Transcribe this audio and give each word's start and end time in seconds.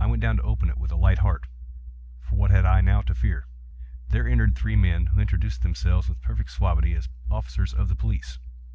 I 0.00 0.06
went 0.06 0.22
down 0.22 0.38
to 0.38 0.42
open 0.42 0.70
it 0.70 0.78
with 0.78 0.90
a 0.90 0.96
light 0.96 1.18
heart,—for 1.18 2.34
what 2.34 2.50
had 2.50 2.64
I 2.64 2.80
now 2.80 3.02
to 3.02 3.14
fear? 3.14 3.46
There 4.08 4.26
entered 4.26 4.56
three 4.56 4.74
men, 4.74 5.04
who 5.08 5.20
introduced 5.20 5.60
themselves, 5.62 6.08
with 6.08 6.22
perfect 6.22 6.50
suavity, 6.50 6.94
as 6.94 7.10
officers 7.30 7.74
of 7.74 7.90
the 7.90 7.94
police. 7.94 8.38